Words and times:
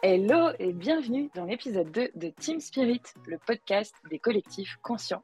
Hello 0.00 0.50
et 0.60 0.72
bienvenue 0.72 1.28
dans 1.34 1.44
l'épisode 1.44 1.90
2 1.90 2.10
de 2.14 2.28
Team 2.28 2.60
Spirit, 2.60 3.02
le 3.26 3.36
podcast 3.36 3.92
des 4.08 4.20
collectifs 4.20 4.76
conscients. 4.80 5.22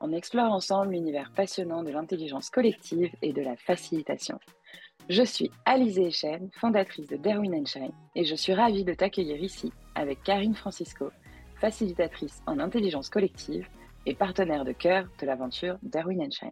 On 0.00 0.12
explore 0.12 0.52
ensemble 0.52 0.94
l'univers 0.94 1.30
passionnant 1.36 1.84
de 1.84 1.92
l'intelligence 1.92 2.50
collective 2.50 3.14
et 3.22 3.32
de 3.32 3.40
la 3.40 3.56
facilitation. 3.56 4.40
Je 5.08 5.22
suis 5.22 5.52
Alizée 5.64 6.08
Echen, 6.08 6.50
fondatrice 6.58 7.06
de 7.06 7.16
Darwin 7.16 7.64
Shine, 7.68 7.92
et 8.16 8.24
je 8.24 8.34
suis 8.34 8.52
ravie 8.52 8.82
de 8.82 8.94
t'accueillir 8.94 9.40
ici 9.40 9.72
avec 9.94 10.24
Karine 10.24 10.56
Francisco, 10.56 11.12
facilitatrice 11.60 12.42
en 12.46 12.58
intelligence 12.58 13.08
collective 13.08 13.68
et 14.06 14.16
partenaire 14.16 14.64
de 14.64 14.72
cœur 14.72 15.06
de 15.20 15.26
l'aventure 15.26 15.78
Darwin 15.82 16.32
Shine. 16.32 16.50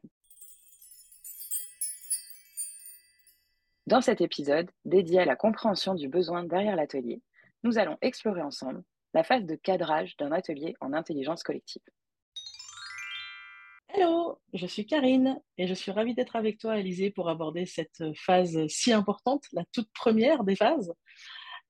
Dans 3.89 4.01
cet 4.01 4.21
épisode, 4.21 4.71
dédié 4.85 5.19
à 5.19 5.25
la 5.25 5.35
compréhension 5.35 5.97
du 5.97 6.09
besoin 6.09 6.45
derrière 6.45 6.77
l'atelier, 6.77 7.21
nous 7.65 7.79
allons 7.79 7.97
explorer 8.03 8.43
ensemble 8.43 8.83
la 9.15 9.25
phase 9.25 9.47
de 9.47 9.57
cadrage 9.57 10.17
d'un 10.19 10.33
atelier 10.33 10.75
en 10.81 10.93
intelligence 10.93 11.43
collective. 11.43 11.83
Hello, 13.89 14.39
je 14.53 14.67
suis 14.67 14.87
Karine 14.87 15.41
et 15.57 15.67
je 15.67 15.75
suis 15.75 15.93
ravie 15.93 16.15
d'être 16.15 16.37
avec 16.37 16.59
toi, 16.59 16.79
Élisée, 16.79 17.11
pour 17.11 17.29
aborder 17.29 17.65
cette 17.65 18.03
phase 18.17 18.67
si 18.69 18.93
importante, 18.93 19.45
la 19.53 19.65
toute 19.73 19.89
première 19.93 20.45
des 20.45 20.57
phases. 20.57 20.93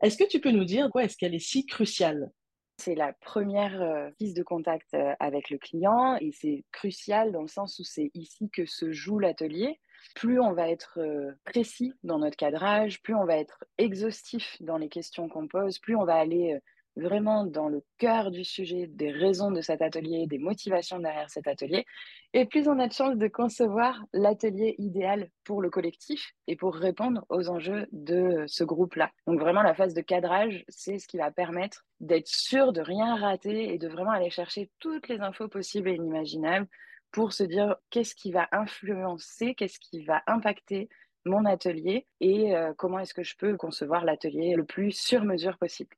Est-ce 0.02 0.16
que 0.16 0.28
tu 0.28 0.40
peux 0.40 0.50
nous 0.50 0.64
dire 0.64 0.90
quoi 0.90 1.04
est-ce 1.04 1.16
qu'elle 1.16 1.34
est 1.34 1.38
si 1.38 1.64
cruciale? 1.64 2.30
C'est 2.78 2.94
la 2.94 3.12
première 3.12 3.80
euh, 3.80 4.10
prise 4.12 4.34
de 4.34 4.42
contact 4.42 4.94
euh, 4.94 5.14
avec 5.20 5.50
le 5.50 5.58
client 5.58 6.16
et 6.20 6.32
c'est 6.32 6.64
crucial 6.72 7.32
dans 7.32 7.42
le 7.42 7.48
sens 7.48 7.78
où 7.78 7.84
c'est 7.84 8.10
ici 8.14 8.50
que 8.50 8.66
se 8.66 8.92
joue 8.92 9.18
l'atelier. 9.18 9.80
Plus 10.14 10.40
on 10.40 10.52
va 10.52 10.68
être 10.68 10.98
euh, 10.98 11.32
précis 11.44 11.94
dans 12.02 12.18
notre 12.18 12.36
cadrage, 12.36 13.00
plus 13.02 13.14
on 13.14 13.24
va 13.24 13.36
être 13.36 13.64
exhaustif 13.78 14.56
dans 14.60 14.76
les 14.76 14.88
questions 14.88 15.28
qu'on 15.28 15.48
pose, 15.48 15.78
plus 15.78 15.96
on 15.96 16.04
va 16.04 16.16
aller 16.16 16.58
vraiment 16.96 17.44
dans 17.44 17.68
le 17.68 17.82
cœur 17.98 18.30
du 18.30 18.44
sujet, 18.44 18.86
des 18.86 19.10
raisons 19.10 19.50
de 19.50 19.60
cet 19.60 19.82
atelier, 19.82 20.26
des 20.26 20.38
motivations 20.38 20.98
derrière 20.98 21.30
cet 21.30 21.46
atelier, 21.46 21.84
et 22.32 22.46
plus 22.46 22.68
on 22.68 22.78
a 22.78 22.86
de 22.86 22.92
chance 22.92 23.16
de 23.16 23.28
concevoir 23.28 24.04
l'atelier 24.12 24.74
idéal 24.78 25.30
pour 25.44 25.62
le 25.62 25.70
collectif 25.70 26.32
et 26.46 26.56
pour 26.56 26.74
répondre 26.74 27.24
aux 27.28 27.48
enjeux 27.48 27.86
de 27.92 28.44
ce 28.46 28.64
groupe-là. 28.64 29.10
Donc 29.26 29.40
vraiment, 29.40 29.62
la 29.62 29.74
phase 29.74 29.94
de 29.94 30.00
cadrage, 30.00 30.64
c'est 30.68 30.98
ce 30.98 31.08
qui 31.08 31.18
va 31.18 31.30
permettre 31.30 31.84
d'être 32.00 32.28
sûr 32.28 32.72
de 32.72 32.80
rien 32.80 33.16
rater 33.16 33.72
et 33.72 33.78
de 33.78 33.88
vraiment 33.88 34.10
aller 34.10 34.30
chercher 34.30 34.70
toutes 34.78 35.08
les 35.08 35.20
infos 35.20 35.48
possibles 35.48 35.88
et 35.88 35.94
inimaginables 35.94 36.68
pour 37.10 37.32
se 37.32 37.44
dire 37.44 37.76
qu'est-ce 37.90 38.14
qui 38.14 38.32
va 38.32 38.48
influencer, 38.50 39.54
qu'est-ce 39.54 39.78
qui 39.78 40.04
va 40.04 40.22
impacter 40.26 40.88
mon 41.24 41.44
atelier 41.44 42.06
et 42.20 42.54
euh, 42.54 42.74
comment 42.76 42.98
est-ce 42.98 43.14
que 43.14 43.22
je 43.22 43.36
peux 43.36 43.56
concevoir 43.56 44.04
l'atelier 44.04 44.54
le 44.56 44.64
plus 44.64 44.92
sur 44.92 45.24
mesure 45.24 45.56
possible. 45.58 45.96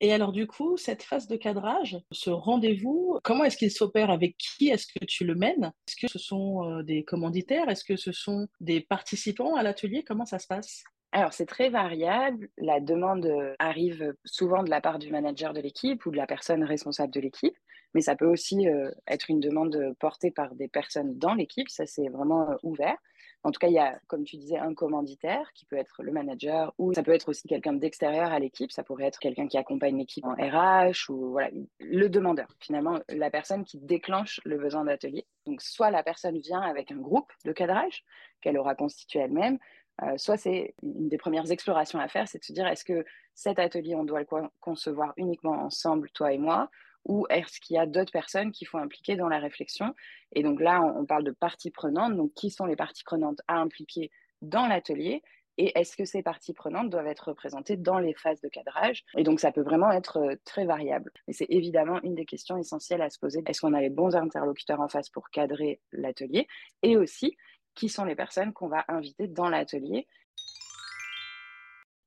Et 0.00 0.12
alors 0.12 0.32
du 0.32 0.46
coup, 0.46 0.76
cette 0.76 1.02
phase 1.02 1.26
de 1.26 1.36
cadrage, 1.36 1.98
ce 2.12 2.30
rendez-vous, 2.30 3.18
comment 3.24 3.44
est-ce 3.44 3.56
qu'il 3.56 3.70
s'opère? 3.70 4.10
Avec 4.10 4.36
qui 4.36 4.68
est-ce 4.68 4.86
que 4.86 5.04
tu 5.04 5.24
le 5.24 5.34
mènes? 5.34 5.72
Est-ce 5.88 5.96
que 6.06 6.10
ce 6.10 6.18
sont 6.18 6.64
euh, 6.64 6.82
des 6.82 7.04
commanditaires? 7.04 7.68
Est-ce 7.68 7.84
que 7.84 7.96
ce 7.96 8.12
sont 8.12 8.46
des 8.60 8.80
participants 8.80 9.56
à 9.56 9.62
l'atelier? 9.62 10.04
Comment 10.04 10.24
ça 10.24 10.38
se 10.38 10.46
passe? 10.46 10.84
Alors, 11.10 11.32
c'est 11.32 11.46
très 11.46 11.68
variable. 11.68 12.48
La 12.58 12.80
demande 12.80 13.26
euh, 13.26 13.54
arrive 13.58 14.14
souvent 14.24 14.62
de 14.62 14.70
la 14.70 14.80
part 14.80 15.00
du 15.00 15.10
manager 15.10 15.52
de 15.52 15.60
l'équipe 15.60 16.06
ou 16.06 16.12
de 16.12 16.16
la 16.16 16.26
personne 16.26 16.62
responsable 16.62 17.12
de 17.12 17.20
l'équipe. 17.20 17.56
Mais 17.94 18.02
ça 18.02 18.14
peut 18.14 18.26
aussi 18.26 18.68
euh, 18.68 18.90
être 19.08 19.30
une 19.30 19.40
demande 19.40 19.96
portée 19.98 20.30
par 20.30 20.54
des 20.54 20.68
personnes 20.68 21.18
dans 21.18 21.34
l'équipe, 21.34 21.70
ça 21.70 21.86
c'est 21.86 22.08
vraiment 22.08 22.46
ouvert. 22.62 22.96
En 23.44 23.52
tout 23.52 23.58
cas, 23.58 23.68
il 23.68 23.74
y 23.74 23.78
a, 23.78 23.98
comme 24.08 24.24
tu 24.24 24.36
disais, 24.36 24.58
un 24.58 24.74
commanditaire 24.74 25.52
qui 25.54 25.64
peut 25.64 25.76
être 25.76 26.02
le 26.02 26.12
manager 26.12 26.74
ou 26.76 26.92
ça 26.92 27.02
peut 27.02 27.12
être 27.12 27.28
aussi 27.28 27.46
quelqu'un 27.46 27.72
d'extérieur 27.72 28.32
à 28.32 28.38
l'équipe. 28.38 28.72
Ça 28.72 28.82
pourrait 28.82 29.04
être 29.04 29.18
quelqu'un 29.20 29.46
qui 29.46 29.56
accompagne 29.56 29.96
l'équipe 29.96 30.24
en 30.24 30.34
RH 30.34 31.10
ou 31.10 31.30
voilà, 31.30 31.50
le 31.78 32.08
demandeur. 32.08 32.48
Finalement, 32.60 32.98
la 33.08 33.30
personne 33.30 33.64
qui 33.64 33.78
déclenche 33.78 34.40
le 34.44 34.58
besoin 34.58 34.84
d'atelier. 34.84 35.24
Donc, 35.46 35.62
soit 35.62 35.90
la 35.90 36.02
personne 36.02 36.38
vient 36.38 36.60
avec 36.60 36.90
un 36.90 36.98
groupe 36.98 37.32
de 37.44 37.52
cadrage 37.52 38.04
qu'elle 38.40 38.58
aura 38.58 38.74
constitué 38.74 39.20
elle-même, 39.20 39.58
euh, 40.02 40.16
soit 40.16 40.36
c'est 40.36 40.74
une 40.82 41.08
des 41.08 41.18
premières 41.18 41.50
explorations 41.50 41.98
à 41.98 42.08
faire, 42.08 42.28
c'est 42.28 42.38
de 42.38 42.44
se 42.44 42.52
dire 42.52 42.66
est-ce 42.66 42.84
que 42.84 43.04
cet 43.34 43.58
atelier, 43.58 43.94
on 43.94 44.04
doit 44.04 44.20
le 44.20 44.26
concevoir 44.60 45.12
uniquement 45.16 45.54
ensemble, 45.54 46.10
toi 46.10 46.32
et 46.32 46.38
moi, 46.38 46.70
ou 47.08 47.26
est-ce 47.30 47.58
qu'il 47.60 47.74
y 47.74 47.78
a 47.78 47.86
d'autres 47.86 48.12
personnes 48.12 48.52
qui 48.52 48.64
font 48.64 48.78
impliquer 48.78 49.16
dans 49.16 49.28
la 49.28 49.38
réflexion? 49.38 49.94
Et 50.32 50.42
donc 50.42 50.60
là, 50.60 50.80
on, 50.80 51.06
parle 51.06 51.24
de 51.24 51.32
parties 51.32 51.70
prenantes. 51.70 52.14
Donc, 52.14 52.32
qui 52.34 52.50
sont 52.50 52.66
les 52.66 52.76
parties 52.76 53.02
prenantes 53.02 53.40
à 53.48 53.56
impliquer 53.56 54.10
dans 54.42 54.66
l'atelier? 54.66 55.22
Et 55.56 55.76
est-ce 55.76 55.96
que 55.96 56.04
ces 56.04 56.22
parties 56.22 56.52
prenantes 56.52 56.88
doivent 56.88 57.08
être 57.08 57.28
représentées 57.28 57.76
dans 57.76 57.98
les 57.98 58.14
phases 58.14 58.40
de 58.40 58.48
cadrage? 58.48 59.04
Et 59.16 59.24
donc, 59.24 59.40
ça 59.40 59.50
peut 59.50 59.62
vraiment 59.62 59.90
être 59.90 60.18
euh, 60.18 60.36
très 60.44 60.64
variable. 60.66 61.10
Mais 61.26 61.32
c'est 61.32 61.48
évidemment 61.48 62.00
une 62.02 62.14
des 62.14 62.26
questions 62.26 62.56
essentielles 62.56 63.02
à 63.02 63.10
se 63.10 63.18
poser. 63.18 63.42
Est-ce 63.46 63.62
qu'on 63.62 63.72
a 63.72 63.80
les 63.80 63.90
bons 63.90 64.14
interlocuteurs 64.14 64.80
en 64.80 64.88
face 64.88 65.08
pour 65.08 65.30
cadrer 65.30 65.80
l'atelier? 65.90 66.46
Et 66.82 66.96
aussi, 66.96 67.36
qui 67.74 67.88
sont 67.88 68.04
les 68.04 68.14
personnes 68.14 68.52
qu'on 68.52 68.68
va 68.68 68.84
inviter 68.86 69.26
dans 69.26 69.48
l'atelier? 69.48 70.06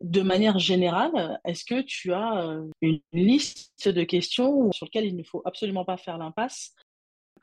De 0.01 0.21
manière 0.21 0.59
générale, 0.59 1.39
est-ce 1.45 1.63
que 1.63 1.81
tu 1.81 2.13
as 2.13 2.45
euh, 2.45 2.67
une 2.81 3.01
liste 3.13 3.87
de 3.87 4.03
questions 4.03 4.71
sur 4.71 4.85
lesquelles 4.85 5.05
il 5.05 5.15
ne 5.15 5.23
faut 5.23 5.41
absolument 5.45 5.85
pas 5.85 5.97
faire 5.97 6.17
l'impasse? 6.17 6.73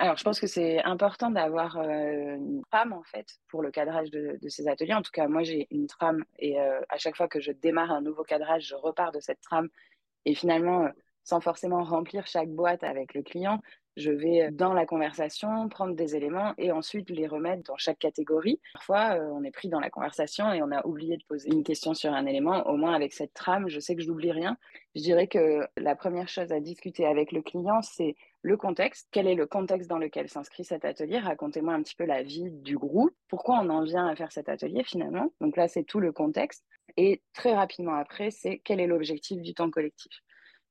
Alors, 0.01 0.17
je 0.17 0.23
pense 0.23 0.39
que 0.39 0.47
c'est 0.47 0.83
important 0.85 1.31
d'avoir 1.31 1.77
euh, 1.79 2.37
une 2.37 2.63
trame 2.71 2.93
en 2.93 3.03
fait 3.03 3.27
pour 3.49 3.63
le 3.63 3.71
cadrage 3.71 4.11
de, 4.11 4.39
ces 4.49 4.69
ateliers. 4.69 4.95
En 4.95 5.03
tout 5.03 5.11
cas, 5.13 5.27
moi, 5.27 5.43
j'ai 5.43 5.67
une 5.71 5.89
trame 5.89 6.25
et 6.39 6.61
euh, 6.61 6.81
à 6.89 6.99
chaque 6.99 7.17
fois 7.17 7.29
que 7.29 7.41
je 7.41 7.51
démarre 7.51 7.91
un 7.91 8.01
nouveau 8.01 8.23
cadrage, 8.23 8.67
je 8.67 8.77
repars 8.77 9.11
de 9.11 9.21
cette 9.21 9.41
trame 9.41 9.69
et 10.25 10.35
finalement, 10.35 10.89
sans 11.25 11.41
forcément 11.41 11.83
remplir 11.83 12.27
chaque 12.27 12.49
boîte 12.49 12.85
avec 12.85 13.15
le 13.15 13.23
client, 13.23 13.61
je 13.98 14.10
vais 14.10 14.44
euh, 14.44 14.50
dans 14.50 14.72
la 14.72 14.86
conversation 14.86 15.69
prendre 15.69 15.94
des 15.94 16.16
éléments 16.16 16.54
et 16.56 16.72
ensuite 16.72 17.10
les 17.10 17.26
remettre 17.26 17.64
dans 17.64 17.76
chaque 17.76 17.98
catégorie. 17.98 18.60
Parfois, 18.72 19.19
euh, 19.19 19.31
on 19.32 19.42
est 19.42 19.50
pris 19.50 19.69
dans 19.69 19.81
la 19.81 19.91
conversation 19.91 20.53
et 20.53 20.62
on 20.62 20.70
a 20.70 20.86
oublié 20.86 21.16
de 21.16 21.25
poser 21.25 21.50
une 21.50 21.64
question 21.64 21.94
sur 21.94 22.12
un 22.12 22.25
élément. 22.25 22.66
Au 22.69 22.76
moins, 22.76 22.94
avec 22.94 23.12
cette 23.12 23.34
trame, 23.34 23.69
je 23.69 23.81
sais 23.81 23.97
que 23.97 24.03
je 24.03 24.09
n'oublie 24.09 24.32
rien. 24.32 24.56
Je 24.94 25.03
dirais 25.03 25.26
que 25.26 25.66
la 25.76 25.97
première 25.97 26.28
chose 26.28 26.53
à 26.53 26.60
discuter 26.60 27.04
avec 27.04 27.32
le 27.32 27.42
client, 27.42 27.82
c'est 27.82 28.14
le 28.42 28.56
contexte. 28.56 29.09
Quel 29.10 29.26
est 29.26 29.34
le 29.34 29.47
contexte 29.47 29.91
dans 29.91 29.98
lequel 29.98 30.28
s'inscrit 30.28 30.65
cet 30.65 30.84
atelier? 30.84 31.19
Racontez-moi 31.19 31.75
un 31.75 31.82
petit 31.82 31.97
peu 31.97 32.04
la 32.04 32.22
vie 32.22 32.50
du 32.50 32.78
groupe. 32.78 33.15
Pourquoi 33.28 33.60
on 33.62 33.69
en 33.69 33.82
vient 33.82 34.06
à 34.06 34.15
faire 34.15 34.32
cet 34.32 34.48
atelier 34.48 34.84
finalement? 34.84 35.32
Donc 35.41 35.56
là, 35.56 35.69
c'est 35.69 35.84
tout 35.84 36.00
le 36.00 36.12
contexte. 36.12 36.65
Et 36.97 37.20
très 37.34 37.54
rapidement 37.54 37.94
après, 37.94 38.30
c'est 38.30 38.60
quel 38.65 38.80
est 38.80 38.86
l'objectif 38.86 39.42
du 39.42 39.54
temps 39.54 39.70
collectif? 39.70 40.12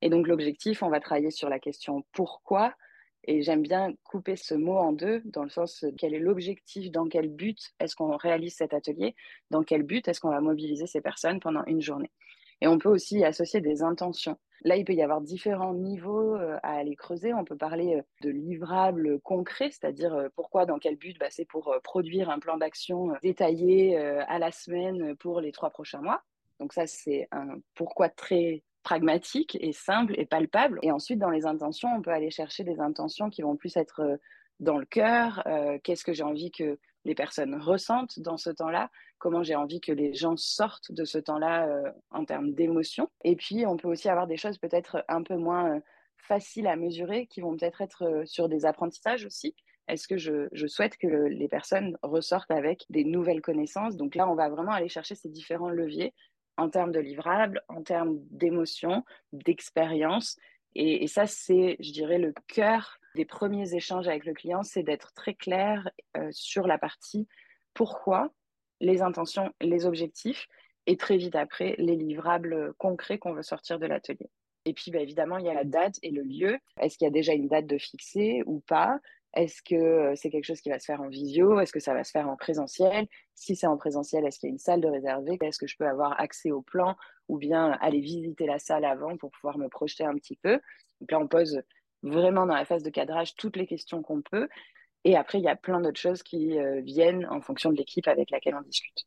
Et 0.01 0.09
donc 0.09 0.27
l'objectif, 0.27 0.83
on 0.83 0.89
va 0.89 0.99
travailler 0.99 1.31
sur 1.31 1.49
la 1.49 1.59
question 1.59 2.05
pourquoi, 2.11 2.73
et 3.27 3.41
j'aime 3.41 3.61
bien 3.61 3.93
couper 4.03 4.35
ce 4.35 4.55
mot 4.55 4.77
en 4.77 4.93
deux, 4.93 5.21
dans 5.25 5.43
le 5.43 5.49
sens 5.49 5.85
quel 5.97 6.13
est 6.13 6.19
l'objectif, 6.19 6.91
dans 6.91 7.07
quel 7.07 7.29
but 7.29 7.73
est-ce 7.79 7.95
qu'on 7.95 8.15
réalise 8.15 8.55
cet 8.55 8.73
atelier, 8.73 9.15
dans 9.51 9.63
quel 9.63 9.83
but 9.83 10.07
est-ce 10.07 10.21
qu'on 10.21 10.29
va 10.29 10.41
mobiliser 10.41 10.87
ces 10.87 11.01
personnes 11.01 11.39
pendant 11.39 11.63
une 11.65 11.81
journée. 11.81 12.11
Et 12.61 12.67
on 12.67 12.77
peut 12.79 12.89
aussi 12.89 13.23
associer 13.23 13.61
des 13.61 13.83
intentions. 13.83 14.37
Là, 14.63 14.75
il 14.77 14.85
peut 14.85 14.93
y 14.93 15.03
avoir 15.03 15.21
différents 15.21 15.73
niveaux 15.73 16.35
euh, 16.35 16.57
à 16.63 16.77
aller 16.77 16.95
creuser. 16.95 17.33
On 17.33 17.45
peut 17.45 17.57
parler 17.57 17.97
euh, 17.97 18.01
de 18.21 18.29
livrables 18.29 19.19
concrets, 19.19 19.69
c'est-à-dire 19.69 20.13
euh, 20.15 20.29
pourquoi, 20.35 20.65
dans 20.65 20.79
quel 20.79 20.95
but 20.95 21.17
bah, 21.19 21.27
C'est 21.29 21.45
pour 21.45 21.75
produire 21.83 22.29
un 22.29 22.39
plan 22.39 22.57
d'action 22.57 23.13
détaillé 23.21 23.97
à 23.97 24.39
la 24.39 24.51
semaine 24.51 25.15
pour 25.17 25.41
les 25.41 25.51
trois 25.51 25.69
prochains 25.69 26.01
mois. 26.01 26.23
Donc 26.59 26.73
ça, 26.73 26.87
c'est 26.87 27.27
un 27.31 27.59
pourquoi 27.75 28.09
très 28.09 28.63
pragmatique 28.87 29.57
et 29.59 29.73
simple 29.73 30.13
et 30.17 30.25
palpable. 30.25 30.79
Et 30.81 30.93
ensuite, 30.93 31.19
dans 31.19 31.29
les 31.29 31.45
intentions, 31.45 31.89
on 31.93 32.01
peut 32.01 32.11
aller 32.11 32.31
chercher 32.31 32.63
des 32.63 32.79
intentions 32.79 33.29
qui 33.29 33.41
vont 33.41 33.57
plus 33.57 33.75
être 33.75 33.99
euh, 33.99 34.15
dans 34.61 34.77
le 34.77 34.85
cœur. 34.85 35.43
Euh, 35.45 35.77
qu'est-ce 35.83 36.05
que 36.05 36.13
j'ai 36.13 36.23
envie 36.23 36.51
que 36.51 36.79
les 37.03 37.13
personnes 37.13 37.55
ressentent 37.55 38.17
dans 38.21 38.37
ce 38.37 38.49
temps-là 38.49 38.89
Comment 39.17 39.43
j'ai 39.43 39.55
envie 39.55 39.81
que 39.81 39.91
les 39.91 40.13
gens 40.13 40.37
sortent 40.37 40.93
de 40.93 41.03
ce 41.03 41.17
temps-là 41.17 41.67
euh, 41.67 41.91
en 42.11 42.23
termes 42.23 42.53
d'émotion 42.53 43.09
Et 43.25 43.35
puis, 43.35 43.65
on 43.65 43.75
peut 43.75 43.89
aussi 43.89 44.07
avoir 44.07 44.25
des 44.25 44.37
choses 44.37 44.57
peut-être 44.57 45.03
un 45.09 45.21
peu 45.21 45.35
moins 45.35 45.81
faciles 46.15 46.67
à 46.67 46.77
mesurer, 46.77 47.27
qui 47.27 47.41
vont 47.41 47.57
peut-être 47.57 47.81
être 47.81 48.23
sur 48.23 48.47
des 48.47 48.65
apprentissages 48.65 49.25
aussi. 49.25 49.53
Est-ce 49.89 50.07
que 50.07 50.17
je, 50.17 50.47
je, 50.53 50.65
souhaite 50.65 50.95
que 50.95 51.07
les 51.07 51.49
personnes 51.49 51.97
ressortent 52.03 52.51
avec 52.51 52.85
des 52.89 53.03
nouvelles 53.03 53.41
connaissances? 53.41 53.97
Donc 53.97 54.15
là, 54.15 54.29
on 54.29 54.35
va 54.35 54.47
vraiment 54.47 54.71
aller 54.71 54.89
chercher 54.89 55.15
ces 55.15 55.29
différents 55.29 55.69
leviers 55.69 56.13
en 56.57 56.69
termes 56.69 56.91
de 56.91 56.99
livrables, 56.99 57.61
en 57.67 57.83
termes 57.83 58.17
d'émotions, 58.31 59.03
d'expérience. 59.31 60.37
Et, 60.75 61.07
ça, 61.07 61.25
c'est, 61.25 61.77
je 61.79 61.91
dirais, 61.91 62.19
le 62.19 62.33
cœur 62.47 62.99
des 63.15 63.25
premiers 63.25 63.73
échanges 63.73 64.07
avec 64.07 64.25
le 64.25 64.33
client, 64.33 64.61
c'est 64.61 64.83
d'être 64.83 65.13
très 65.13 65.33
clair 65.33 65.89
euh, 66.17 66.29
sur 66.31 66.67
la 66.67 66.77
partie 66.77 67.27
pourquoi, 67.73 68.31
les 68.79 69.01
intentions, 69.01 69.51
les 69.61 69.85
objectifs, 69.85 70.47
et 70.85 70.97
très 70.97 71.17
vite 71.17 71.35
après, 71.35 71.75
les 71.79 71.95
livrables 71.95 72.73
concrets 72.77 73.17
qu'on 73.17 73.33
veut 73.33 73.43
sortir 73.43 73.79
de 73.79 73.85
l'atelier. 73.87 74.29
Et 74.65 74.73
puis, 74.73 74.91
bah, 74.91 74.99
évidemment, 74.99 75.37
il 75.37 75.45
y 75.45 75.49
a 75.49 75.53
la 75.53 75.63
date 75.63 75.95
et 76.03 76.11
le 76.11 76.23
lieu. 76.23 76.57
Est-ce 76.79 76.97
qu'il 76.97 77.05
y 77.05 77.07
a 77.07 77.11
déjà 77.11 77.33
une 77.33 77.47
date 77.47 77.67
de 77.67 77.77
fixer 77.77 78.43
ou 78.45 78.59
pas? 78.59 78.99
Est-ce 79.33 79.61
que 79.61 80.13
c'est 80.15 80.29
quelque 80.29 80.45
chose 80.45 80.61
qui 80.61 80.69
va 80.69 80.79
se 80.79 80.85
faire 80.85 81.01
en 81.01 81.09
visio? 81.09 81.59
Est-ce 81.59 81.71
que 81.71 81.79
ça 81.79 81.93
va 81.93 82.03
se 82.03 82.11
faire 82.11 82.27
en 82.27 82.35
présentiel? 82.35 83.07
Si 83.35 83.55
c'est 83.55 83.67
en 83.67 83.77
présentiel, 83.77 84.25
est-ce 84.25 84.39
qu'il 84.39 84.49
y 84.49 84.51
a 84.51 84.53
une 84.53 84.57
salle 84.57 84.81
de 84.81 84.87
réservée? 84.87 85.37
Est-ce 85.41 85.59
que 85.59 85.67
je 85.67 85.77
peux 85.77 85.87
avoir 85.87 86.19
accès 86.19 86.49
au 86.51 86.61
plan 86.61 86.95
ou 87.27 87.37
bien 87.37 87.71
aller 87.81 87.99
visiter 87.99 88.45
la 88.45 88.57
salle 88.57 88.85
avant 88.85 89.15
pour 89.17 89.29
pouvoir 89.31 89.57
me 89.57 89.67
projeter 89.67 90.05
un 90.05 90.15
petit 90.15 90.37
peu? 90.37 90.59
Donc 91.01 91.11
là, 91.11 91.19
on 91.19 91.27
pose 91.27 91.61
vraiment 92.01 92.45
dans 92.45 92.55
la 92.55 92.65
phase 92.65 92.83
de 92.83 92.89
cadrage 92.89 93.35
toutes 93.35 93.57
les 93.57 93.67
questions 93.67 94.01
qu'on 94.01 94.21
peut. 94.21 94.47
Et 95.03 95.15
après, 95.15 95.39
il 95.39 95.43
y 95.43 95.49
a 95.49 95.55
plein 95.55 95.81
d'autres 95.81 95.99
choses 95.99 96.23
qui 96.23 96.57
viennent 96.81 97.27
en 97.29 97.41
fonction 97.41 97.71
de 97.71 97.77
l'équipe 97.77 98.07
avec 98.07 98.31
laquelle 98.31 98.55
on 98.55 98.61
discute. 98.61 99.05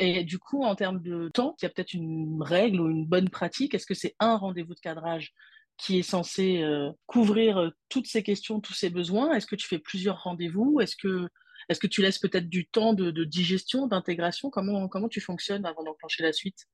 Et 0.00 0.24
du 0.24 0.38
coup, 0.38 0.64
en 0.64 0.74
termes 0.74 1.00
de 1.00 1.28
temps, 1.28 1.54
il 1.60 1.64
y 1.64 1.66
a 1.66 1.68
peut-être 1.68 1.94
une 1.94 2.42
règle 2.42 2.80
ou 2.80 2.88
une 2.88 3.06
bonne 3.06 3.28
pratique? 3.28 3.74
Est-ce 3.74 3.86
que 3.86 3.94
c'est 3.94 4.16
un 4.18 4.36
rendez-vous 4.36 4.74
de 4.74 4.80
cadrage 4.80 5.32
qui 5.76 5.98
est 5.98 6.02
censé 6.02 6.62
euh, 6.62 6.90
couvrir 7.06 7.58
euh, 7.58 7.70
toutes 7.88 8.06
ces 8.06 8.22
questions, 8.22 8.60
tous 8.60 8.74
ces 8.74 8.90
besoins 8.90 9.34
Est-ce 9.34 9.46
que 9.46 9.56
tu 9.56 9.66
fais 9.66 9.78
plusieurs 9.78 10.22
rendez-vous? 10.22 10.80
Est-ce 10.80 10.96
que, 10.96 11.28
est 11.68 11.78
que 11.78 11.86
tu 11.86 12.02
laisses 12.02 12.18
peut-être 12.18 12.48
du 12.48 12.66
temps 12.66 12.92
de, 12.92 13.24
digestion, 13.24 13.86
d'intégration? 13.86 14.50
Comment, 14.50 14.88
comment 14.88 15.08
tu 15.08 15.20
fonctionnes 15.20 15.66
avant 15.66 15.82
d'enclencher 15.82 16.22
la 16.22 16.32
suite? 16.32 16.66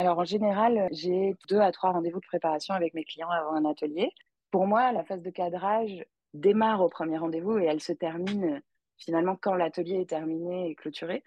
Alors 0.00 0.18
en 0.18 0.24
général, 0.24 0.88
j'ai 0.90 1.34
deux 1.48 1.60
à 1.60 1.70
trois 1.72 1.92
rendez-vous 1.92 2.20
de 2.20 2.26
préparation 2.26 2.74
avec 2.74 2.94
mes 2.94 3.04
clients 3.04 3.30
avant 3.30 3.54
un 3.54 3.64
atelier. 3.64 4.10
Pour 4.50 4.66
moi, 4.66 4.92
la 4.92 5.04
phase 5.04 5.22
de 5.22 5.30
cadrage 5.30 6.04
démarre 6.34 6.82
au 6.82 6.88
premier 6.88 7.18
rendez-vous 7.18 7.58
et 7.58 7.64
elle 7.64 7.80
se 7.80 7.92
termine 7.92 8.62
finalement 8.98 9.36
quand 9.36 9.54
l'atelier 9.54 10.00
est 10.00 10.10
terminé 10.10 10.70
et 10.70 10.74
clôturé. 10.74 11.22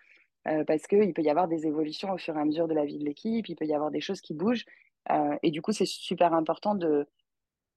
Euh, 0.47 0.63
parce 0.63 0.85
qu'il 0.85 1.13
peut 1.13 1.23
y 1.23 1.29
avoir 1.29 1.47
des 1.47 1.65
évolutions 1.65 2.11
au 2.11 2.17
fur 2.17 2.37
et 2.37 2.39
à 2.39 2.45
mesure 2.45 2.67
de 2.67 2.75
la 2.75 2.85
vie 2.85 2.99
de 2.99 3.05
l'équipe, 3.05 3.49
il 3.49 3.55
peut 3.55 3.65
y 3.65 3.73
avoir 3.73 3.89
des 3.89 4.01
choses 4.01 4.21
qui 4.21 4.35
bougent. 4.35 4.65
Euh, 5.11 5.37
et 5.43 5.51
du 5.51 5.61
coup, 5.61 5.71
c'est 5.71 5.85
super 5.85 6.33
important 6.33 6.75
de, 6.75 7.07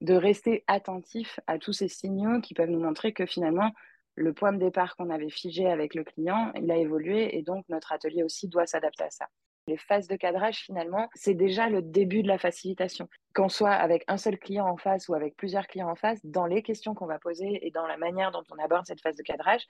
de 0.01 0.15
rester 0.15 0.65
attentif 0.67 1.41
à 1.47 1.59
tous 1.59 1.73
ces 1.73 1.89
signaux 1.89 2.41
qui 2.41 2.55
peuvent 2.55 2.71
nous 2.71 2.83
montrer 2.83 3.13
que 3.13 3.27
finalement, 3.27 3.73
le 4.15 4.33
point 4.33 4.53
de 4.53 4.59
départ 4.59 4.97
qu'on 4.97 5.11
avait 5.11 5.31
figé 5.31 5.69
avec 5.69 5.95
le 5.95 6.05
client, 6.05 6.53
il 6.57 6.71
a 6.71 6.77
évolué 6.77 7.37
et 7.37 7.43
donc 7.43 7.65
notre 7.69 7.93
atelier 7.93 8.23
aussi 8.23 8.49
doit 8.49 8.67
s'adapter 8.67 9.05
à 9.05 9.11
ça. 9.11 9.29
Les 9.69 9.77
phases 9.77 10.09
de 10.09 10.17
cadrage, 10.17 10.61
finalement, 10.61 11.09
c'est 11.15 11.35
déjà 11.35 11.69
le 11.69 11.83
début 11.83 12.23
de 12.23 12.29
la 12.29 12.39
facilitation. 12.39 13.09
Qu'on 13.35 13.51
soit 13.51 13.73
avec 13.73 14.03
un 14.09 14.17
seul 14.17 14.39
client 14.39 14.67
en 14.67 14.77
face 14.77 15.09
ou 15.09 15.15
avec 15.15 15.37
plusieurs 15.37 15.67
clients 15.67 15.91
en 15.91 15.95
face, 15.95 16.25
dans 16.25 16.47
les 16.47 16.63
questions 16.63 16.95
qu'on 16.95 17.07
va 17.07 17.19
poser 17.19 17.67
et 17.67 17.71
dans 17.71 17.87
la 17.87 17.99
manière 17.99 18.31
dont 18.31 18.43
on 18.51 18.59
aborde 18.59 18.87
cette 18.87 19.03
phase 19.03 19.17
de 19.17 19.23
cadrage, 19.23 19.67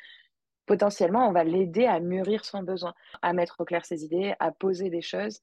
potentiellement, 0.67 1.29
on 1.29 1.33
va 1.33 1.43
l'aider 1.43 1.87
à 1.87 1.99
mûrir 1.99 2.45
son 2.45 2.63
besoin, 2.63 2.95
à 3.23 3.33
mettre 3.33 3.57
au 3.59 3.65
clair 3.65 3.85
ses 3.85 4.05
idées, 4.05 4.35
à 4.39 4.53
poser 4.53 4.89
des 4.89 5.03
choses 5.03 5.41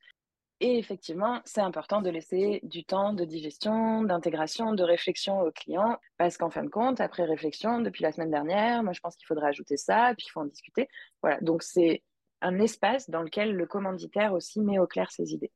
et 0.62 0.78
effectivement, 0.78 1.42
c'est 1.44 1.62
important 1.62 2.02
de 2.02 2.10
laisser 2.10 2.62
du 2.63 2.86
temps 2.86 3.13
de 3.13 3.25
digestion, 3.25 4.04
d'intégration, 4.04 4.74
de 4.74 4.84
réflexion 4.84 5.42
au 5.42 5.52
client, 5.52 5.98
parce 6.18 6.38
qu'en 6.38 6.50
fin 6.50 6.63
de 6.63 6.69
compte, 6.69 7.02
après 7.02 7.25
réflexion, 7.25 7.81
depuis 7.81 8.04
la 8.04 8.13
semaine 8.13 8.31
dernière, 8.31 8.81
moi 8.81 8.94
je 8.94 9.02
pense 9.02 9.16
qu'il 9.18 9.28
faudrait 9.28 9.50
ajouter 9.50 9.75
ça, 9.75 10.13
puis 10.18 10.28
il 10.28 10.31
faut 10.31 10.40
en 10.40 10.46
discuter. 10.46 10.88
Voilà, 11.22 11.40
donc 11.42 11.62
c'est 11.62 12.04
un 12.42 12.57
espace 12.60 13.10
dans 13.10 13.22
lequel 13.22 13.54
le 13.54 13.66
commanditaire 13.66 14.34
aussi 14.34 14.62
met 14.62 14.80
au 14.80 14.88
clair 14.88 15.12
ses 15.12 15.34
idées. 15.34 15.52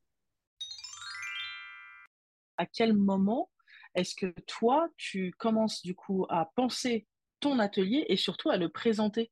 À 2.57 2.65
quel 2.65 2.93
moment 2.93 3.49
est-ce 3.95 4.15
que 4.15 4.33
toi, 4.47 4.89
tu 4.97 5.31
commences 5.37 5.81
du 5.81 5.95
coup 5.95 6.25
à 6.29 6.51
penser 6.55 7.07
ton 7.39 7.57
atelier 7.59 8.05
et 8.09 8.17
surtout 8.17 8.49
à 8.49 8.57
le 8.57 8.67
présenter? 8.67 9.31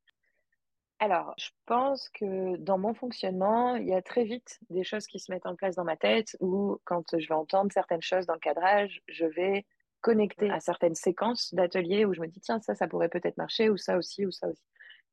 Alors, 0.99 1.35
je 1.37 1.49
pense 1.67 2.09
que 2.09 2.57
dans 2.57 2.79
mon 2.79 2.93
fonctionnement, 2.93 3.75
il 3.75 3.87
y 3.87 3.93
a 3.93 4.01
très 4.01 4.23
vite 4.23 4.59
des 4.69 4.83
choses 4.83 5.05
qui 5.05 5.19
se 5.19 5.31
mettent 5.31 5.45
en 5.45 5.55
place 5.55 5.75
dans 5.75 5.83
ma 5.83 5.95
tête 5.95 6.35
où, 6.39 6.79
quand 6.85 7.17
je 7.17 7.27
vais 7.27 7.35
entendre 7.35 7.71
certaines 7.71 8.01
choses 8.01 8.25
dans 8.25 8.33
le 8.33 8.39
cadrage, 8.39 9.01
je 9.07 9.25
vais 9.25 9.65
connecter 10.01 10.49
à 10.49 10.59
certaines 10.59 10.95
séquences 10.95 11.53
d'ateliers 11.53 12.05
où 12.05 12.13
je 12.13 12.21
me 12.21 12.27
dis, 12.27 12.39
tiens, 12.39 12.59
ça, 12.61 12.73
ça 12.73 12.87
pourrait 12.87 13.09
peut-être 13.09 13.37
marcher, 13.37 13.69
ou 13.69 13.77
ça 13.77 13.97
aussi, 13.97 14.25
ou 14.25 14.31
ça 14.31 14.47
aussi. 14.47 14.63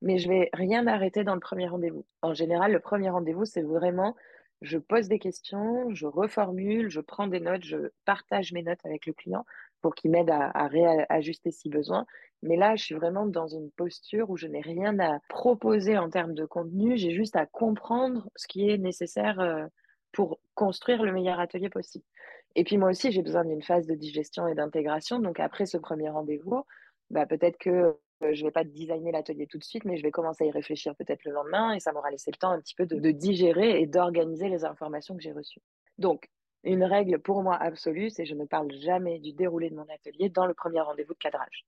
Mais 0.01 0.19
je 0.19 0.29
vais 0.29 0.49
rien 0.55 0.87
arrêter 0.87 1.23
dans 1.23 1.35
le 1.35 1.41
premier 1.41 1.69
rendez-vous. 1.69 2.07
En 2.23 2.33
général, 2.33 2.73
le 2.73 2.81
premier 2.81 3.11
rendez-vous, 3.11 3.45
c'est 3.45 3.63
vraiment, 3.63 4.17
je 4.63 4.79
pose 4.79 5.09
des 5.09 5.19
questions, 5.19 5.95
je 5.95 6.07
reformule, 6.07 6.89
je 6.89 7.01
prends 7.01 7.27
des 7.27 7.41
notes, 7.41 7.65
je 7.65 7.91
partage 8.07 8.53
mes 8.53 8.63
notes 8.63 8.85
avec 8.85 9.05
le 9.05 9.13
client 9.13 9.45
pour 9.85 9.95
qu'il 9.95 10.13
m'aide 10.13 10.31
à, 10.31 10.51
à 10.55 10.67
réajuster 10.67 11.51
si 11.51 11.69
besoin. 11.69 12.07
Mais 12.41 12.57
là, 12.57 12.75
je 12.75 12.83
suis 12.85 12.95
vraiment 12.95 13.27
dans 13.27 13.49
une 13.49 13.71
posture 13.73 14.31
où 14.31 14.37
je 14.39 14.47
n'ai 14.47 14.63
rien 14.63 14.99
à 14.99 15.19
proposer 15.29 15.99
en 15.99 16.09
termes 16.09 16.33
de 16.33 16.47
contenu, 16.47 16.97
j'ai 16.97 17.11
juste 17.11 17.37
à 17.37 17.45
comprendre 17.45 18.31
ce 18.35 18.49
qui 18.49 18.71
est 18.71 18.79
nécessaire 18.79 19.39
euh, 19.41 19.67
pour 20.11 20.41
construire 20.55 21.03
le 21.03 21.13
meilleur 21.13 21.39
atelier 21.39 21.69
possible. 21.69 22.07
Et 22.55 22.65
puis 22.65 22.79
moi 22.79 22.89
aussi, 22.89 23.13
j'ai 23.13 23.21
besoin 23.21 23.45
d'une 23.45 23.61
phase 23.61 23.87
de 23.87 23.95
digestion 23.95 24.49
et 24.49 24.55
d'intégration. 24.55 25.19
Donc 25.19 25.39
après 25.39 25.67
ce 25.67 25.77
premier 25.77 26.09
rendez-vous, 26.09 26.65
bah, 27.11 27.27
peut-être 27.27 27.59
que 27.59 27.71
euh, 27.71 27.95
je 28.33 28.41
ne 28.41 28.47
vais 28.47 28.53
pas 28.53 28.65
designer 28.65 29.13
l'atelier 29.13 29.47
tout 29.47 29.59
de 29.59 29.65
suite, 29.65 29.85
mais 29.85 29.99
je 29.99 30.03
vais 30.03 30.13
commencer 30.13 30.45
à 30.45 30.47
y 30.47 30.51
réfléchir 30.51 30.97
peut-être 30.97 31.27
le 31.27 31.33
lendemain 31.33 31.75
et 31.75 31.81
ça 31.81 31.93
m'aura 31.93 32.11
laissé 32.11 32.31
le 32.31 32.39
temps 32.39 32.53
un 32.53 32.61
petit 32.63 32.75
peu 32.75 32.87
de, 32.87 32.99
de 32.99 33.11
digérer 33.11 33.83
et 33.83 33.87
d'organiser 33.87 34.49
les 34.49 34.65
informations 34.65 35.15
que 35.15 35.23
j'ai 35.23 35.33
reçues. 35.33 35.61
Donc, 35.99 36.31
une 36.65 36.85
règle 36.85 37.19
pour 37.19 37.43
moi 37.43 37.57
absolue, 37.57 38.11
c'est 38.11 38.25
je 38.25 38.35
ne 38.35 38.45
parle 38.45 38.73
jamais 38.73 39.19
du 39.19 39.33
déroulé 39.33 39.71
de 39.71 39.77
mon 39.77 39.87
atelier 39.95 40.29
dans 40.29 40.47
le 40.47 40.55
premier 40.55 40.81
rendez-vous 40.81 41.15
de 41.15 41.19
cadrage. 41.19 41.67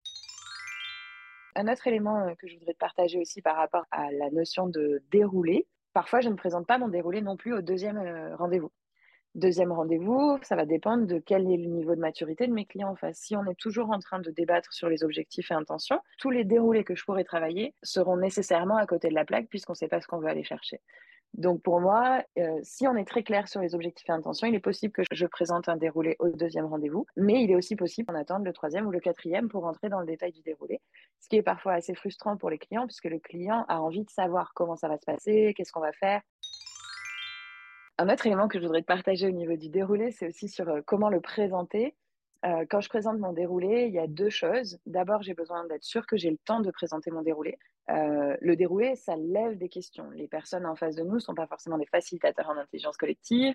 Un 1.56 1.68
autre 1.68 1.88
élément 1.88 2.28
euh, 2.28 2.36
que 2.36 2.48
je 2.48 2.58
voudrais 2.58 2.74
partager 2.74 3.20
aussi 3.20 3.42
par 3.42 3.56
rapport 3.56 3.86
à 3.92 4.12
la 4.12 4.30
notion 4.30 4.68
de 4.68 5.02
déroulé, 5.12 5.68
parfois 5.94 6.22
je 6.22 6.30
ne 6.30 6.36
présente 6.36 6.68
pas 6.68 6.78
mon 6.78 6.88
déroulé 6.88 7.22
non 7.22 7.38
plus 7.38 7.54
au 7.54 7.62
deuxième 7.62 7.98
euh, 7.98 8.36
rendez-vous. 8.36 8.72
Deuxième 9.36 9.72
rendez-vous, 9.72 10.40
ça 10.42 10.56
va 10.56 10.66
dépendre 10.66 11.06
de 11.06 11.20
quel 11.20 11.44
est 11.52 11.58
le 11.58 11.68
niveau 11.68 11.94
de 11.94 12.00
maturité 12.00 12.48
de 12.48 12.54
mes 12.54 12.66
clients 12.66 12.90
en 12.90 12.96
face. 12.96 13.18
Si 13.20 13.36
on 13.36 13.46
est 13.46 13.60
toujours 13.60 13.92
en 13.92 14.00
train 14.00 14.20
de 14.20 14.32
débattre 14.32 14.74
sur 14.74 14.90
les 14.90 15.04
objectifs 15.04 15.52
et 15.52 15.54
intentions, 15.54 16.00
tous 16.18 16.32
les 16.32 16.44
déroulés 16.46 16.84
que 16.84 16.96
je 16.96 17.06
pourrais 17.06 17.24
travailler 17.24 17.76
seront 17.84 18.18
nécessairement 18.18 18.78
à 18.78 18.88
côté 18.88 19.10
de 19.10 19.14
la 19.14 19.26
plaque 19.26 19.48
puisqu'on 19.48 19.74
ne 19.74 19.78
sait 19.78 19.88
pas 19.88 20.02
ce 20.02 20.08
qu'on 20.08 20.18
veut 20.18 20.30
aller 20.30 20.44
chercher. 20.44 20.82
Donc 21.36 21.62
pour 21.62 21.80
moi, 21.80 22.24
euh, 22.38 22.60
si 22.64 22.88
on 22.88 22.96
est 22.96 23.06
très 23.06 23.24
clair 23.24 23.48
sur 23.48 23.62
les 23.62 23.76
objectifs 23.76 24.10
et 24.10 24.12
intentions, 24.12 24.48
il 24.48 24.56
est 24.56 24.60
possible 24.60 24.92
que 24.92 25.04
je 25.12 25.26
présente 25.26 25.70
un 25.70 25.78
déroulé 25.78 26.16
au 26.20 26.30
deuxième 26.30 26.66
rendez-vous, 26.66 27.06
mais 27.16 27.44
il 27.44 27.52
est 27.52 27.56
aussi 27.56 27.76
possible 27.76 28.08
qu'on 28.08 28.20
attende 28.20 28.44
le 28.44 28.52
troisième 28.52 28.88
ou 28.88 28.92
le 28.92 29.00
quatrième 29.00 29.48
pour 29.48 29.64
rentrer 29.64 29.90
dans 29.90 30.00
le 30.00 30.06
détail 30.06 30.32
du 30.32 30.42
déroulé, 30.42 30.82
ce 31.20 31.30
qui 31.30 31.38
est 31.38 31.44
parfois 31.44 31.74
assez 31.74 31.94
frustrant 31.94 32.36
pour 32.36 32.50
les 32.50 32.58
clients 32.58 32.86
puisque 32.86 33.06
le 33.06 33.20
client 33.20 33.64
a 33.68 33.80
envie 33.80 34.04
de 34.04 34.10
savoir 34.10 34.54
comment 34.54 34.76
ça 34.76 34.88
va 34.88 34.98
se 34.98 35.06
passer, 35.06 35.54
qu'est-ce 35.56 35.72
qu'on 35.72 35.80
va 35.80 35.94
faire. 35.94 36.22
Un 38.00 38.08
autre 38.10 38.26
élément 38.26 38.48
que 38.48 38.60
je 38.60 38.64
voudrais 38.64 38.82
partager 38.82 39.28
au 39.28 39.32
niveau 39.32 39.58
du 39.58 39.70
déroulé, 39.70 40.12
c'est 40.12 40.28
aussi 40.28 40.48
sur 40.48 40.70
euh, 40.70 40.82
comment 40.86 41.10
le 41.10 41.20
présenter. 41.20 41.96
Euh, 42.46 42.66
quand 42.70 42.80
je 42.80 42.88
présente 42.88 43.20
mon 43.20 43.34
déroulé, 43.34 43.86
il 43.88 43.94
y 43.94 44.00
a 44.00 44.08
deux 44.08 44.30
choses. 44.30 44.80
D'abord, 44.86 45.22
j'ai 45.22 45.34
besoin 45.34 45.66
d'être 45.66 45.84
sûr 45.84 46.06
que 46.08 46.16
j'ai 46.16 46.30
le 46.30 46.38
temps 46.38 46.62
de 46.62 46.72
présenter 46.72 47.12
mon 47.12 47.22
déroulé. 47.22 47.58
Euh, 47.90 48.38
le 48.40 48.56
déroulé, 48.56 48.96
ça 48.96 49.16
lève 49.18 49.58
des 49.58 49.68
questions. 49.68 50.10
Les 50.12 50.28
personnes 50.28 50.66
en 50.66 50.76
face 50.76 50.96
de 50.96 51.04
nous 51.04 51.16
ne 51.16 51.20
sont 51.20 51.36
pas 51.36 51.48
forcément 51.48 51.78
des 51.78 51.86
facilitateurs 51.88 52.50
en 52.50 52.58
intelligence 52.58 52.98
collective. 52.98 53.54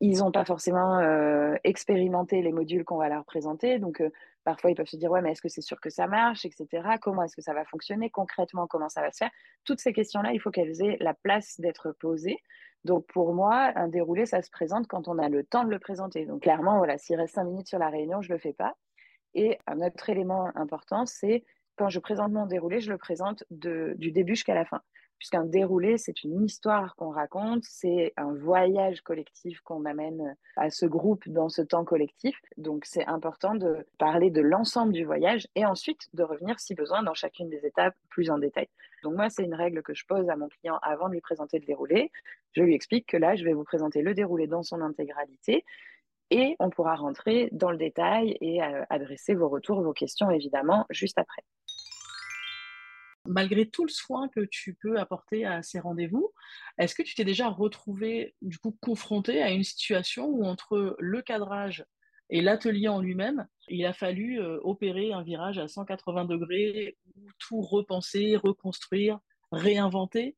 Ils 0.00 0.18
n'ont 0.18 0.30
pas 0.30 0.44
forcément 0.44 0.98
euh, 0.98 1.54
expérimenté 1.64 2.40
les 2.40 2.52
modules 2.52 2.84
qu'on 2.84 2.98
va 2.98 3.08
leur 3.08 3.24
présenter. 3.24 3.78
Donc, 3.78 4.02
parfois, 4.44 4.70
ils 4.70 4.76
peuvent 4.76 4.86
se 4.86 4.96
dire 4.96 5.10
Ouais, 5.10 5.22
mais 5.22 5.32
est-ce 5.32 5.42
que 5.42 5.48
c'est 5.48 5.60
sûr 5.60 5.80
que 5.80 5.90
ça 5.90 6.06
marche, 6.06 6.44
etc. 6.44 6.66
Comment 7.00 7.24
est-ce 7.24 7.34
que 7.34 7.42
ça 7.42 7.52
va 7.52 7.64
fonctionner 7.64 8.08
concrètement? 8.08 8.66
Comment 8.68 8.88
ça 8.88 9.00
va 9.00 9.10
se 9.10 9.18
faire? 9.18 9.30
Toutes 9.64 9.80
ces 9.80 9.92
questions-là, 9.92 10.32
il 10.32 10.40
faut 10.40 10.50
qu'elles 10.50 10.82
aient 10.82 10.96
la 11.00 11.14
place 11.14 11.58
d'être 11.58 11.92
posées. 11.92 12.38
Donc 12.84 13.06
pour 13.06 13.34
moi, 13.34 13.72
un 13.74 13.88
déroulé, 13.88 14.26
ça 14.26 14.42
se 14.42 14.50
présente 14.50 14.86
quand 14.86 15.08
on 15.08 15.18
a 15.18 15.28
le 15.28 15.44
temps 15.44 15.64
de 15.64 15.70
le 15.70 15.78
présenter. 15.78 16.26
Donc 16.26 16.42
clairement, 16.42 16.78
voilà, 16.78 16.96
s'il 16.98 17.16
reste 17.16 17.34
cinq 17.34 17.44
minutes 17.44 17.68
sur 17.68 17.78
la 17.78 17.88
réunion, 17.88 18.22
je 18.22 18.30
ne 18.30 18.34
le 18.34 18.40
fais 18.40 18.52
pas. 18.52 18.76
Et 19.34 19.58
un 19.66 19.80
autre 19.80 20.08
élément 20.08 20.50
important, 20.54 21.04
c'est 21.06 21.44
quand 21.76 21.88
je 21.88 21.98
présente 22.00 22.32
mon 22.32 22.46
déroulé, 22.46 22.80
je 22.80 22.90
le 22.90 22.98
présente 22.98 23.44
du 23.50 24.12
début 24.12 24.34
jusqu'à 24.34 24.54
la 24.54 24.64
fin 24.64 24.80
puisqu'un 25.18 25.44
déroulé, 25.44 25.98
c'est 25.98 26.22
une 26.22 26.44
histoire 26.44 26.94
qu'on 26.96 27.10
raconte, 27.10 27.64
c'est 27.64 28.12
un 28.16 28.32
voyage 28.34 29.00
collectif 29.02 29.60
qu'on 29.60 29.84
amène 29.84 30.36
à 30.56 30.70
ce 30.70 30.86
groupe 30.86 31.28
dans 31.28 31.48
ce 31.48 31.62
temps 31.62 31.84
collectif. 31.84 32.40
Donc 32.56 32.84
c'est 32.84 33.06
important 33.06 33.54
de 33.54 33.86
parler 33.98 34.30
de 34.30 34.40
l'ensemble 34.40 34.92
du 34.92 35.04
voyage 35.04 35.48
et 35.54 35.66
ensuite 35.66 36.08
de 36.14 36.22
revenir, 36.22 36.58
si 36.60 36.74
besoin, 36.74 37.02
dans 37.02 37.14
chacune 37.14 37.48
des 37.48 37.66
étapes 37.66 37.94
plus 38.08 38.30
en 38.30 38.38
détail. 38.38 38.68
Donc 39.02 39.14
moi, 39.14 39.28
c'est 39.28 39.44
une 39.44 39.54
règle 39.54 39.82
que 39.82 39.94
je 39.94 40.06
pose 40.06 40.28
à 40.28 40.36
mon 40.36 40.48
client 40.48 40.78
avant 40.82 41.08
de 41.08 41.14
lui 41.14 41.20
présenter 41.20 41.58
le 41.58 41.66
déroulé. 41.66 42.10
Je 42.52 42.62
lui 42.62 42.74
explique 42.74 43.06
que 43.06 43.16
là, 43.16 43.36
je 43.36 43.44
vais 43.44 43.52
vous 43.52 43.64
présenter 43.64 44.02
le 44.02 44.14
déroulé 44.14 44.46
dans 44.46 44.62
son 44.62 44.80
intégralité 44.80 45.64
et 46.30 46.56
on 46.58 46.70
pourra 46.70 46.94
rentrer 46.94 47.48
dans 47.52 47.70
le 47.70 47.78
détail 47.78 48.36
et 48.40 48.62
euh, 48.62 48.84
adresser 48.90 49.34
vos 49.34 49.48
retours, 49.48 49.82
vos 49.82 49.92
questions, 49.92 50.30
évidemment, 50.30 50.86
juste 50.90 51.18
après 51.18 51.42
malgré 53.28 53.68
tout 53.68 53.84
le 53.84 53.90
soin 53.90 54.28
que 54.28 54.40
tu 54.40 54.74
peux 54.74 54.98
apporter 54.98 55.44
à 55.44 55.62
ces 55.62 55.78
rendez-vous, 55.78 56.32
est-ce 56.78 56.94
que 56.94 57.02
tu 57.02 57.14
t'es 57.14 57.24
déjà 57.24 57.48
retrouvé 57.48 58.34
confronté 58.80 59.42
à 59.42 59.50
une 59.50 59.64
situation 59.64 60.26
où 60.26 60.44
entre 60.44 60.96
le 60.98 61.22
cadrage 61.22 61.84
et 62.30 62.40
l'atelier 62.42 62.88
en 62.88 63.00
lui-même, 63.00 63.46
il 63.68 63.86
a 63.86 63.92
fallu 63.92 64.40
euh, 64.40 64.58
opérer 64.62 65.12
un 65.12 65.22
virage 65.22 65.58
à 65.58 65.66
180 65.66 66.26
degrés, 66.26 66.98
tout 67.38 67.60
repenser, 67.60 68.36
reconstruire, 68.36 69.18
réinventer? 69.50 70.36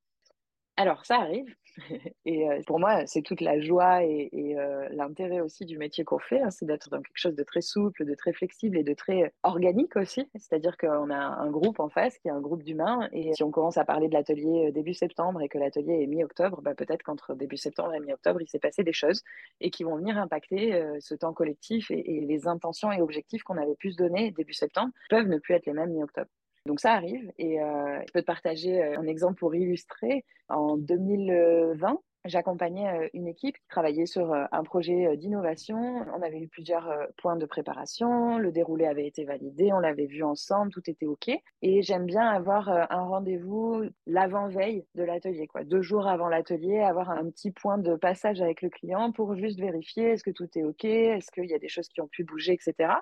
Alors 0.76 1.04
ça 1.04 1.16
arrive. 1.16 1.52
et 2.24 2.48
euh, 2.48 2.60
pour 2.66 2.78
moi, 2.78 3.06
c'est 3.06 3.22
toute 3.22 3.40
la 3.40 3.60
joie 3.60 4.04
et, 4.04 4.30
euh, 4.56 4.88
l'intérêt 4.90 5.40
aussi 5.40 5.64
du 5.64 5.78
métier 5.78 6.04
qu'on 6.04 6.18
fait, 6.18 6.40
hein, 6.40 6.50
c'est 6.50 6.66
d'être 6.66 6.90
dans 6.90 7.00
quelque 7.00 7.16
chose 7.16 7.34
de 7.34 7.42
très 7.42 7.60
souple, 7.60 8.04
de 8.04 8.14
très 8.14 8.32
flexible 8.32 8.76
et 8.76 8.82
de 8.82 8.94
très 8.94 9.32
organique 9.42 9.96
aussi. 9.96 10.28
C'est-à-dire 10.34 10.76
qu'on 10.76 11.10
a 11.10 11.16
un 11.16 11.50
groupe 11.50 11.80
en 11.80 11.88
face 11.88 12.18
qui 12.18 12.28
est 12.28 12.32
un 12.32 12.40
groupe 12.40 12.62
d'humains 12.62 13.08
et 13.12 13.32
si 13.34 13.42
on 13.42 13.50
commence 13.50 13.76
à 13.76 13.84
parler 13.84 14.08
de 14.08 14.14
l'atelier 14.14 14.68
euh, 14.68 14.72
début 14.72 14.94
septembre 14.94 15.40
et 15.42 15.48
que 15.48 15.58
l'atelier 15.58 16.02
est 16.02 16.06
mi-octobre, 16.06 16.60
bah, 16.62 16.74
peut-être 16.74 17.02
qu'entre 17.02 17.34
début 17.34 17.56
septembre 17.56 17.94
et 17.94 18.00
mi-octobre, 18.00 18.40
il 18.40 18.48
s'est 18.48 18.58
passé 18.58 18.82
des 18.82 18.92
choses 18.92 19.22
et 19.60 19.70
qui 19.70 19.84
vont 19.84 19.96
venir 19.96 20.18
impacter 20.18 20.80
ce 21.00 21.14
temps 21.14 21.32
collectif 21.32 21.90
et 21.90 22.20
les 22.26 22.46
intentions 22.46 22.92
et 22.92 23.00
objectifs 23.00 23.42
qu'on 23.42 23.56
avait 23.56 23.74
pu 23.76 23.92
se 23.92 23.96
donner 23.96 24.30
début 24.30 24.52
septembre 24.52 24.92
peuvent 25.08 25.28
ne 25.28 25.38
plus 25.38 25.54
être 25.54 25.66
les 25.66 25.72
mêmes 25.72 25.90
mi-octobre. 25.90 26.30
Donc 26.66 26.80
ça 26.80 26.92
arrive 26.92 27.32
et 27.38 27.60
euh, 27.60 28.00
je 28.06 28.12
peux 28.12 28.20
te 28.20 28.26
partager 28.26 28.82
euh, 28.82 28.98
un 28.98 29.06
exemple 29.06 29.36
pour 29.36 29.54
illustrer. 29.54 30.26
En 30.48 30.76
2020, 30.76 31.98
j'accompagnais 32.26 32.88
euh, 32.88 33.08
une 33.14 33.26
équipe 33.26 33.56
qui 33.56 33.66
travaillait 33.68 34.04
sur 34.04 34.34
un 34.34 34.62
projet 34.62 35.16
d'innovation. 35.16 35.78
On 36.14 36.20
avait 36.20 36.38
eu 36.38 36.48
plusieurs 36.48 36.92
points 37.16 37.36
de 37.36 37.46
préparation, 37.46 38.36
le 38.36 38.52
déroulé 38.52 38.84
avait 38.84 39.06
été 39.06 39.24
validé, 39.24 39.72
on 39.72 39.78
l'avait 39.78 40.04
vu 40.04 40.22
ensemble, 40.22 40.70
tout 40.70 40.82
était 40.90 41.06
OK. 41.06 41.30
Et 41.62 41.80
j'aime 41.82 42.04
bien 42.04 42.28
avoir 42.28 42.68
un 42.68 43.04
rendez-vous 43.04 43.84
l'avant-veille 44.06 44.84
de 44.94 45.02
l'atelier, 45.02 45.46
quoi. 45.46 45.64
Deux 45.64 45.82
jours 45.82 46.06
avant 46.06 46.28
l'atelier, 46.28 46.80
avoir 46.80 47.10
un 47.10 47.30
petit 47.30 47.52
point 47.52 47.78
de 47.78 47.96
passage 47.96 48.42
avec 48.42 48.60
le 48.60 48.68
client 48.68 49.12
pour 49.12 49.34
juste 49.34 49.58
vérifier 49.58 50.10
est-ce 50.10 50.24
que 50.24 50.30
tout 50.30 50.48
est 50.56 50.62
OK, 50.62 50.84
est-ce 50.84 51.30
qu'il 51.30 51.46
y 51.46 51.54
a 51.54 51.58
des 51.58 51.68
choses 51.68 51.88
qui 51.88 52.02
ont 52.02 52.08
pu 52.08 52.22
bouger, 52.24 52.52
etc. 52.52 52.92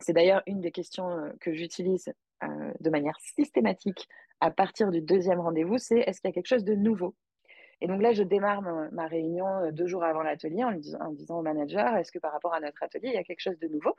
C'est 0.00 0.12
d'ailleurs 0.12 0.42
une 0.46 0.60
des 0.60 0.70
questions 0.70 1.32
que 1.40 1.52
j'utilise 1.52 2.12
euh, 2.44 2.72
de 2.78 2.90
manière 2.90 3.18
systématique 3.18 4.08
à 4.40 4.52
partir 4.52 4.90
du 4.90 5.00
deuxième 5.00 5.40
rendez-vous, 5.40 5.78
c'est 5.78 5.98
est-ce 5.98 6.20
qu'il 6.20 6.28
y 6.28 6.30
a 6.30 6.34
quelque 6.34 6.46
chose 6.46 6.64
de 6.64 6.74
nouveau? 6.74 7.16
Et 7.80 7.88
donc 7.88 8.00
là, 8.00 8.12
je 8.12 8.22
démarre 8.22 8.62
ma, 8.62 9.06
réunion 9.08 9.46
euh, 9.46 9.72
deux 9.72 9.86
jours 9.86 10.04
avant 10.04 10.22
l'atelier 10.22 10.62
en, 10.62 10.72
disant 11.12 11.38
au 11.40 11.42
manager, 11.42 11.96
est-ce 11.96 12.12
que 12.12 12.20
par 12.20 12.32
rapport 12.32 12.54
à 12.54 12.60
notre 12.60 12.80
atelier, 12.82 13.08
il 13.08 13.14
y 13.14 13.18
a 13.18 13.24
quelque 13.24 13.40
chose 13.40 13.58
de 13.58 13.66
nouveau? 13.66 13.94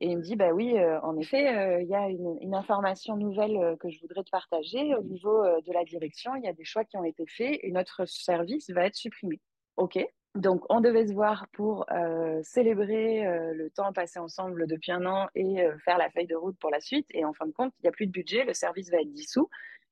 Et 0.00 0.08
il 0.08 0.16
me 0.16 0.22
dit, 0.22 0.36
bah 0.36 0.52
oui, 0.52 0.78
euh, 0.78 1.00
en 1.02 1.18
effet, 1.18 1.82
il 1.82 1.88
y 1.88 1.94
a 1.94 2.08
une, 2.08 2.38
une, 2.40 2.54
information 2.54 3.16
nouvelle 3.16 3.76
que 3.78 3.90
je 3.90 4.00
voudrais 4.00 4.24
te 4.24 4.30
partager. 4.30 4.94
Au 4.94 5.02
niveau 5.02 5.42
de 5.44 5.72
la 5.72 5.84
direction, 5.84 6.34
il 6.36 6.44
y 6.44 6.48
a 6.48 6.52
des 6.54 6.64
choix 6.64 6.84
qui 6.84 6.96
ont 6.96 7.04
été 7.04 7.26
faits 7.26 7.58
et 7.62 7.70
notre 7.72 8.06
service 8.06 8.70
va 8.70 8.86
être 8.86 8.94
supprimé. 8.94 9.40
OK, 9.76 9.98
donc, 10.36 10.64
on 10.68 10.80
devait 10.80 11.06
se 11.06 11.12
voir 11.12 11.46
pour 11.52 11.86
euh, 11.90 12.40
célébrer 12.42 13.26
euh, 13.26 13.54
le 13.54 13.70
temps 13.70 13.92
passé 13.92 14.18
ensemble 14.18 14.66
depuis 14.66 14.92
un 14.92 15.06
an 15.06 15.28
et 15.34 15.62
euh, 15.62 15.76
faire 15.78 15.98
la 15.98 16.10
feuille 16.10 16.26
de 16.26 16.36
route 16.36 16.56
pour 16.58 16.70
la 16.70 16.80
suite. 16.80 17.06
Et 17.10 17.24
en 17.24 17.32
fin 17.32 17.46
de 17.46 17.52
compte, 17.52 17.72
il 17.78 17.82
n'y 17.84 17.88
a 17.88 17.92
plus 17.92 18.06
de 18.06 18.12
budget, 18.12 18.44
le 18.44 18.54
service 18.54 18.90
va 18.90 19.00
être 19.00 19.12
dissous 19.12 19.48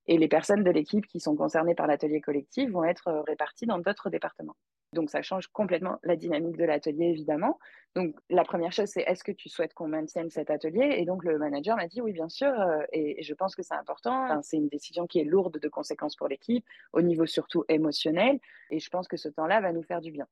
et 0.07 0.19
les 0.19 0.29
personnes 0.29 0.63
de 0.63 0.71
l'équipe 0.71 1.07
qui 1.07 1.19
sont 1.19 1.35
concernées 1.35 1.75
par 1.75 1.87
l'atelier 1.87 2.21
collectif 2.21 2.71
vont 2.71 2.85
être 2.85 3.25
réparties 3.27 3.67
dans 3.67 3.79
d'autres 3.79 4.11
départements. 4.11 4.57
Donc, 4.95 5.11
ça 5.11 5.23
change 5.23 5.49
complètement 5.49 5.99
la 6.03 6.17
dynamique 6.17 6.57
de 6.57 6.65
l'atelier, 6.65 7.07
évidemment. 7.07 7.59
Donc, 7.95 8.17
la 8.31 8.45
première 8.45 8.73
chose, 8.73 8.89
c'est 8.89 9.03
est-ce 9.03 9.23
que 9.23 9.33
tu 9.33 9.49
souhaites 9.49 9.75
qu'on 9.75 9.89
maintienne 9.89 10.31
cet 10.31 10.51
atelier? 10.51 10.95
Et 10.97 11.05
donc, 11.05 11.25
le 11.25 11.39
manager 11.39 11.77
m'a 11.77 11.87
dit 11.87 12.01
oui, 12.01 12.13
bien 12.13 12.29
sûr. 12.29 12.49
Euh, 12.49 12.83
et, 12.93 13.23
je 13.23 13.35
pense 13.35 13.55
que 13.55 13.63
c'est 13.63 13.75
important. 13.75 14.41
c'est 14.43 14.57
une 14.57 14.69
décision 14.69 15.07
qui 15.07 15.21
est 15.21 15.25
lourde 15.25 15.59
de 15.59 15.69
conséquences 15.69 16.17
pour 16.17 16.29
l'équipe, 16.29 16.65
au 16.93 17.03
niveau 17.03 17.27
surtout 17.27 17.65
émotionnel. 17.69 18.41
Et 18.71 18.79
je 18.79 18.89
pense 18.89 19.09
que 19.09 19.17
ce 19.17 19.29
temps-là 19.29 19.61
va 19.61 19.73
nous 19.73 19.83
faire 19.83 20.01
du 20.01 20.11
bien. 20.11 20.27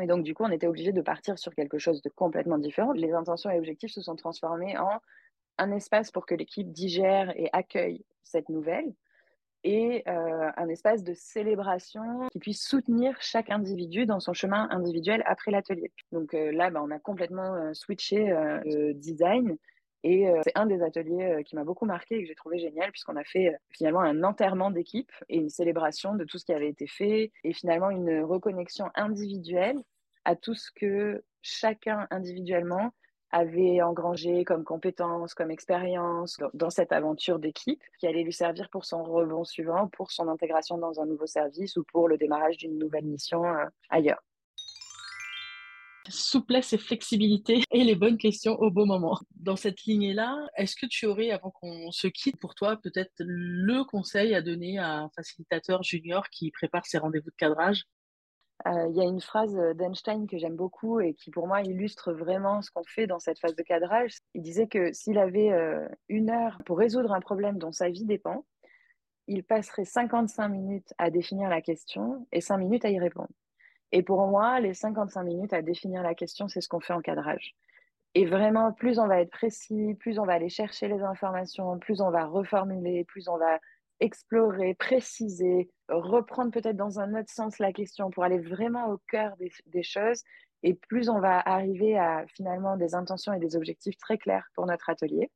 Et 0.00 0.06
donc, 0.06 0.24
du 0.24 0.34
coup, 0.34 0.44
on 0.44 0.50
était 0.50 0.66
obligé 0.66 0.92
de 0.92 1.02
partir 1.02 1.38
sur 1.38 1.54
quelque 1.54 1.78
chose 1.78 2.00
de 2.00 2.08
complètement 2.08 2.58
différent. 2.58 2.92
Les 2.92 3.12
intentions 3.12 3.50
et 3.50 3.58
objectifs 3.58 3.92
se 3.92 4.00
sont 4.00 4.16
transformés 4.16 4.78
en 4.78 4.98
un 5.58 5.72
espace 5.72 6.10
pour 6.10 6.24
que 6.24 6.34
l'équipe 6.34 6.72
digère 6.72 7.32
et 7.36 7.50
accueille 7.52 8.04
cette 8.22 8.48
nouvelle 8.48 8.94
et 9.64 10.02
euh, 10.08 10.50
un 10.56 10.68
espace 10.68 11.04
de 11.04 11.12
célébration 11.14 12.28
qui 12.32 12.38
puisse 12.38 12.62
soutenir 12.62 13.16
chaque 13.20 13.50
individu 13.50 14.06
dans 14.06 14.20
son 14.20 14.32
chemin 14.32 14.68
individuel 14.70 15.22
après 15.26 15.50
l'atelier. 15.50 15.92
Donc 16.12 16.34
euh, 16.34 16.50
là, 16.52 16.70
bah, 16.70 16.80
on 16.82 16.90
a 16.90 16.98
complètement 16.98 17.54
euh, 17.54 17.74
switché 17.74 18.28
le 18.64 18.92
design 18.92 19.56
et 20.02 20.32
c'est 20.44 20.56
un 20.56 20.64
des 20.64 20.82
ateliers 20.82 21.42
qui 21.44 21.56
m'a 21.56 21.64
beaucoup 21.64 21.84
marqué 21.84 22.14
et 22.14 22.22
que 22.22 22.26
j'ai 22.26 22.34
trouvé 22.34 22.58
génial 22.58 22.90
puisqu'on 22.90 23.16
a 23.16 23.24
fait 23.24 23.54
finalement 23.68 24.00
un 24.00 24.24
enterrement 24.24 24.70
d'équipe 24.70 25.12
et 25.28 25.36
une 25.36 25.50
célébration 25.50 26.14
de 26.14 26.24
tout 26.24 26.38
ce 26.38 26.46
qui 26.46 26.54
avait 26.54 26.70
été 26.70 26.86
fait 26.86 27.32
et 27.44 27.52
finalement 27.52 27.90
une 27.90 28.22
reconnexion 28.22 28.86
individuelle 28.94 29.76
à 30.24 30.36
tout 30.36 30.54
ce 30.54 30.70
que 30.74 31.22
chacun 31.42 32.06
individuellement 32.10 32.94
avait 33.30 33.82
engrangé 33.82 34.44
comme 34.44 34.64
compétence, 34.64 35.34
comme 35.34 35.50
expérience 35.50 36.38
dans 36.54 36.70
cette 36.70 36.92
aventure 36.92 37.38
d'équipe 37.38 37.82
qui 37.98 38.06
allait 38.06 38.22
lui 38.22 38.32
servir 38.32 38.68
pour 38.70 38.84
son 38.84 39.02
rebond 39.02 39.44
suivant, 39.44 39.88
pour 39.88 40.10
son 40.10 40.28
intégration 40.28 40.78
dans 40.78 41.00
un 41.00 41.06
nouveau 41.06 41.26
service 41.26 41.76
ou 41.76 41.84
pour 41.84 42.08
le 42.08 42.18
démarrage 42.18 42.56
d'une 42.56 42.78
nouvelle 42.78 43.04
mission 43.04 43.44
euh, 43.44 43.64
ailleurs. 43.88 44.20
Souplesse 46.08 46.72
et 46.72 46.78
flexibilité 46.78 47.62
et 47.70 47.84
les 47.84 47.94
bonnes 47.94 48.18
questions 48.18 48.56
au 48.58 48.70
bon 48.70 48.86
moment. 48.86 49.18
Dans 49.36 49.56
cette 49.56 49.82
lignée-là, 49.82 50.36
est-ce 50.56 50.74
que 50.74 50.86
tu 50.86 51.06
aurais, 51.06 51.30
avant 51.30 51.50
qu'on 51.50 51.92
se 51.92 52.08
quitte, 52.08 52.38
pour 52.40 52.54
toi, 52.54 52.76
peut-être 52.82 53.12
le 53.18 53.84
conseil 53.84 54.34
à 54.34 54.42
donner 54.42 54.78
à 54.78 55.02
un 55.02 55.10
facilitateur 55.10 55.82
junior 55.82 56.28
qui 56.30 56.50
prépare 56.50 56.84
ses 56.86 56.98
rendez-vous 56.98 57.30
de 57.30 57.36
cadrage? 57.36 57.84
Il 58.66 58.96
y 58.96 59.00
a 59.00 59.04
une 59.04 59.20
phrase 59.20 59.54
d'Einstein 59.74 60.26
que 60.26 60.38
j'aime 60.38 60.56
beaucoup 60.56 61.00
et 61.00 61.14
qui 61.14 61.30
pour 61.30 61.46
moi 61.46 61.62
illustre 61.62 62.12
vraiment 62.12 62.62
ce 62.62 62.70
qu'on 62.70 62.84
fait 62.84 63.06
dans 63.06 63.18
cette 63.18 63.38
phase 63.38 63.54
de 63.54 63.62
cadrage. 63.62 64.18
Il 64.34 64.42
disait 64.42 64.66
que 64.66 64.92
s'il 64.92 65.18
avait 65.18 65.52
euh, 65.52 65.88
une 66.08 66.30
heure 66.30 66.58
pour 66.66 66.78
résoudre 66.78 67.12
un 67.12 67.20
problème 67.20 67.58
dont 67.58 67.72
sa 67.72 67.88
vie 67.88 68.04
dépend, 68.04 68.44
il 69.26 69.44
passerait 69.44 69.84
55 69.84 70.48
minutes 70.48 70.94
à 70.98 71.10
définir 71.10 71.48
la 71.48 71.62
question 71.62 72.26
et 72.32 72.40
5 72.40 72.58
minutes 72.58 72.84
à 72.84 72.90
y 72.90 72.98
répondre. 72.98 73.30
Et 73.92 74.02
pour 74.02 74.26
moi, 74.26 74.60
les 74.60 74.74
55 74.74 75.22
minutes 75.22 75.52
à 75.52 75.62
définir 75.62 76.02
la 76.02 76.14
question, 76.14 76.48
c'est 76.48 76.60
ce 76.60 76.68
qu'on 76.68 76.80
fait 76.80 76.92
en 76.92 77.00
cadrage. 77.00 77.54
Et 78.14 78.26
vraiment, 78.26 78.72
plus 78.72 78.98
on 78.98 79.06
va 79.06 79.20
être 79.20 79.30
précis, 79.30 79.94
plus 80.00 80.18
on 80.18 80.24
va 80.24 80.32
aller 80.34 80.48
chercher 80.48 80.88
les 80.88 81.00
informations, 81.00 81.78
plus 81.78 82.00
on 82.00 82.10
va 82.10 82.26
reformuler, 82.26 83.04
plus 83.04 83.28
on 83.28 83.36
va 83.36 83.60
explorer, 84.00 84.74
préciser, 84.74 85.70
reprendre 85.88 86.50
peut-être 86.50 86.76
dans 86.76 86.98
un 87.00 87.14
autre 87.14 87.30
sens 87.30 87.58
la 87.58 87.72
question 87.72 88.10
pour 88.10 88.24
aller 88.24 88.38
vraiment 88.38 88.90
au 88.90 88.98
cœur 89.08 89.36
des, 89.66 89.82
choses. 89.82 90.22
Et 90.62 90.74
plus 90.74 91.08
on 91.08 91.20
va 91.20 91.38
arriver 91.38 91.98
à 91.98 92.24
finalement 92.26 92.76
des 92.76 92.94
intentions 92.94 93.32
et 93.32 93.38
des 93.38 93.56
objectifs 93.56 93.96
très 93.98 94.18
clairs 94.18 94.48
pour 94.54 94.66
notre 94.66 94.90
atelier. 94.90 95.30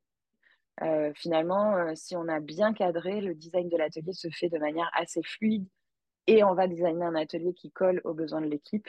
Euh, 0.82 1.12
finalement, 1.14 1.76
euh, 1.76 1.92
si 1.94 2.16
on 2.16 2.26
a 2.26 2.40
bien 2.40 2.72
cadré, 2.72 3.20
le 3.20 3.34
design 3.34 3.68
de 3.68 3.76
l'atelier 3.76 4.12
se 4.12 4.28
fait 4.30 4.48
de 4.48 4.58
manière 4.58 4.90
assez 4.94 5.22
fluide 5.22 5.68
et 6.26 6.42
on 6.42 6.54
va 6.54 6.66
designer 6.66 7.06
un 7.06 7.14
atelier 7.14 7.54
qui 7.54 7.70
colle 7.70 8.00
aux 8.04 8.14
besoins 8.14 8.40
de 8.40 8.46
l'équipe 8.46 8.88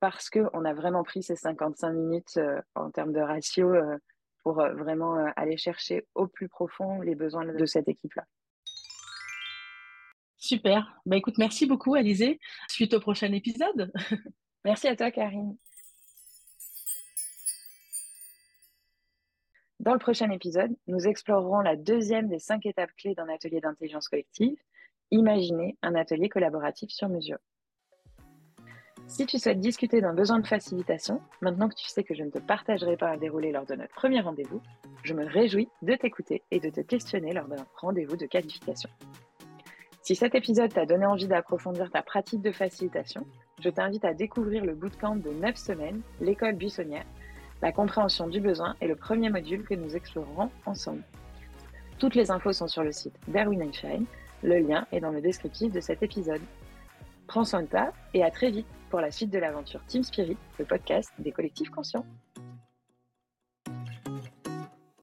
parce 0.00 0.30
qu'on 0.30 0.64
a 0.64 0.74
vraiment 0.74 1.04
pris 1.04 1.22
ces 1.22 1.36
55 1.36 1.92
minutes 1.92 2.38
euh, 2.38 2.60
en 2.74 2.90
termes 2.90 3.12
de 3.12 3.20
ratio 3.20 3.74
pour 4.42 4.54
vraiment 4.54 5.30
aller 5.36 5.58
chercher 5.58 6.06
au 6.14 6.26
plus 6.26 6.48
profond 6.48 7.02
les 7.02 7.14
besoins 7.14 7.44
de 7.44 7.66
cette 7.66 7.88
équipe-là. 7.88 8.24
Super. 10.40 10.98
Bah 11.04 11.18
écoute, 11.18 11.36
merci 11.36 11.66
beaucoup, 11.66 11.94
Alizé. 11.94 12.40
Suite 12.66 12.94
au 12.94 13.00
prochain 13.00 13.30
épisode. 13.32 13.92
merci 14.64 14.88
à 14.88 14.96
toi, 14.96 15.10
Karine. 15.10 15.54
Dans 19.80 19.92
le 19.92 19.98
prochain 19.98 20.30
épisode, 20.30 20.74
nous 20.86 21.06
explorerons 21.06 21.60
la 21.60 21.76
deuxième 21.76 22.28
des 22.28 22.38
cinq 22.38 22.64
étapes 22.64 22.90
clés 22.96 23.14
d'un 23.14 23.28
atelier 23.28 23.60
d'intelligence 23.60 24.08
collective, 24.08 24.56
imaginer 25.10 25.76
un 25.82 25.94
atelier 25.94 26.30
collaboratif 26.30 26.90
sur 26.90 27.08
mesure. 27.08 27.38
Si 29.08 29.26
tu 29.26 29.38
souhaites 29.38 29.60
discuter 29.60 30.00
d'un 30.00 30.14
besoin 30.14 30.38
de 30.38 30.46
facilitation, 30.46 31.20
maintenant 31.42 31.68
que 31.68 31.74
tu 31.74 31.88
sais 31.88 32.04
que 32.04 32.14
je 32.14 32.22
ne 32.22 32.30
te 32.30 32.38
partagerai 32.38 32.96
pas 32.96 33.10
un 33.10 33.16
déroulé 33.16 33.52
lors 33.52 33.66
de 33.66 33.74
notre 33.74 33.92
premier 33.94 34.20
rendez-vous, 34.20 34.62
je 35.02 35.12
me 35.12 35.26
réjouis 35.26 35.68
de 35.82 35.94
t'écouter 35.96 36.42
et 36.50 36.60
de 36.60 36.70
te 36.70 36.80
questionner 36.80 37.32
lors 37.32 37.48
d'un 37.48 37.66
rendez-vous 37.76 38.16
de 38.16 38.26
qualification. 38.26 38.88
Si 40.02 40.16
cet 40.16 40.34
épisode 40.34 40.72
t'a 40.72 40.86
donné 40.86 41.04
envie 41.04 41.28
d'approfondir 41.28 41.90
ta 41.90 42.02
pratique 42.02 42.40
de 42.40 42.52
facilitation, 42.52 43.26
je 43.62 43.68
t'invite 43.68 44.04
à 44.04 44.14
découvrir 44.14 44.64
le 44.64 44.74
bootcamp 44.74 45.16
de 45.16 45.30
9 45.30 45.56
semaines, 45.56 46.00
l'école 46.20 46.54
buissonnière, 46.54 47.04
la 47.60 47.72
compréhension 47.72 48.26
du 48.26 48.40
besoin 48.40 48.74
est 48.80 48.86
le 48.86 48.96
premier 48.96 49.28
module 49.28 49.64
que 49.64 49.74
nous 49.74 49.94
explorerons 49.94 50.50
ensemble. 50.64 51.02
Toutes 51.98 52.14
les 52.14 52.30
infos 52.30 52.54
sont 52.54 52.68
sur 52.68 52.82
le 52.82 52.92
site 52.92 53.14
d'Erwin 53.28 53.70
Shine, 53.74 54.06
le 54.42 54.58
lien 54.60 54.86
est 54.90 55.00
dans 55.00 55.10
le 55.10 55.20
descriptif 55.20 55.70
de 55.70 55.80
cet 55.80 56.02
épisode. 56.02 56.40
Prends 57.26 57.44
soin 57.44 57.62
de 57.62 57.66
toi 57.66 57.92
et 58.14 58.24
à 58.24 58.30
très 58.30 58.50
vite 58.50 58.66
pour 58.88 59.00
la 59.00 59.10
suite 59.10 59.30
de 59.30 59.38
l'aventure 59.38 59.84
Team 59.86 60.02
Spirit, 60.02 60.38
le 60.58 60.64
podcast 60.64 61.12
des 61.18 61.30
collectifs 61.30 61.68
conscients. 61.68 62.06